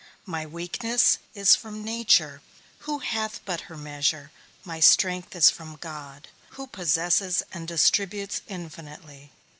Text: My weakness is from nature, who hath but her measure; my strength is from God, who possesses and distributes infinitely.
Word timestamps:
My 0.25 0.47
weakness 0.47 1.19
is 1.35 1.55
from 1.55 1.83
nature, 1.83 2.41
who 2.89 2.97
hath 3.05 3.39
but 3.45 3.61
her 3.69 3.77
measure; 3.77 4.31
my 4.65 4.79
strength 4.79 5.35
is 5.35 5.51
from 5.51 5.75
God, 5.75 6.29
who 6.57 6.65
possesses 6.65 7.43
and 7.51 7.67
distributes 7.67 8.41
infinitely. 8.47 9.31